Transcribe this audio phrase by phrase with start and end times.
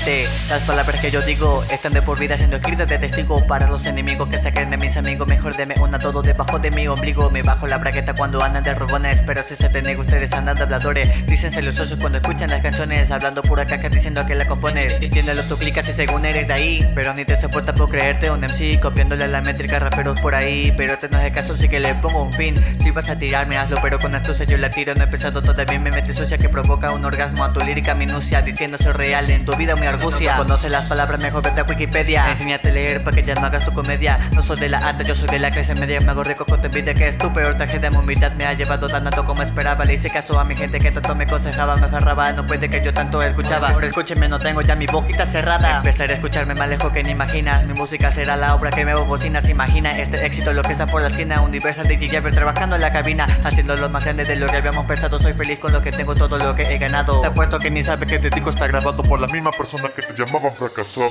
[0.00, 3.68] mente Las palabras que yo digo están de por vida siendo escritas de testigo Para
[3.68, 5.26] los enemigos que creen de mis amigos.
[5.28, 7.30] Mejor deme una todo debajo de mi ombligo.
[7.30, 9.20] Me bajo la braqueta cuando andan de robones.
[9.26, 11.26] Pero si se te ustedes andan de habladores.
[11.26, 13.10] Dicen celosos cuando escuchan las canciones.
[13.10, 14.92] Hablando pura caca diciendo que la compones.
[15.00, 16.92] Entiéndelo, tú clicas y según eres de ahí.
[16.94, 20.72] Pero ni te soporta por creerte un MC Copiándole la métrica raperos por ahí.
[20.76, 22.54] Pero este no es caso, sí que le pongo un fin.
[22.80, 24.94] Si vas a tirarme hazlo, pero con astucia yo la tiro.
[24.94, 28.42] No he pensado todavía me mete sucia que provoca un orgasmo a tu lírica minucia
[28.42, 32.30] Diciendo real en tu vida mi argucia Conoce las palabras mejor vete a Wikipedia.
[32.30, 34.18] Enséñate a leer para que ya no hagas tu comedia.
[34.34, 36.00] No soy de la alta, yo soy de la clase media.
[36.00, 38.54] Me hago rico con tu envidia que es tu peor tragedia Mi humildad me ha
[38.54, 39.84] llevado tan alto como esperaba.
[39.84, 42.82] Le hice caso a mi gente que tanto me aconsejaba Me aferraba, no puede que
[42.82, 43.68] yo tanto escuchaba.
[43.70, 45.78] Ahora escúcheme, no tengo ya mi boquita cerrada.
[45.78, 48.94] Empezaré a escucharme más lejos que ni imaginas Mi música será la obra que me
[48.94, 51.40] bocinas Imagina este éxito lo que está por la esquina.
[51.40, 53.26] Universal DJ trabajando en la cabina.
[53.44, 55.18] Haciendo lo más grande de lo que habíamos pensado.
[55.18, 57.20] Soy feliz con lo que tengo, todo lo que he ganado.
[57.20, 60.02] Te apuesto que ni sabe que te digo está grabado por la misma persona que
[60.02, 61.08] te llamaban fracasado.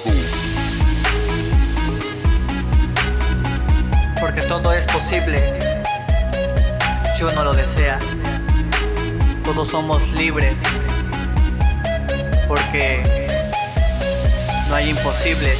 [4.20, 5.42] Porque todo es posible.
[7.16, 7.98] Si uno lo desea.
[9.44, 10.60] Todos somos libres.
[12.48, 13.02] Porque
[14.70, 15.58] No hay imposibles.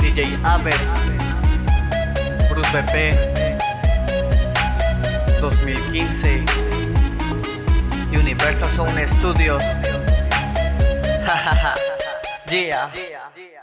[0.00, 0.74] DJ Aber
[2.50, 3.14] Bruce BP
[5.40, 6.44] 2015
[8.12, 9.62] Universal Sound Studios
[12.48, 12.90] dia.
[12.94, 13.57] dia.